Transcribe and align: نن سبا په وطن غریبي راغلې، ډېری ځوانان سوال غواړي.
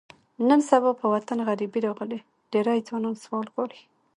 نن 0.47 0.59
سبا 0.69 0.91
په 1.01 1.05
وطن 1.13 1.37
غریبي 1.49 1.79
راغلې، 1.87 2.19
ډېری 2.51 2.79
ځوانان 2.87 3.15
سوال 3.23 3.47
غواړي. 3.53 3.79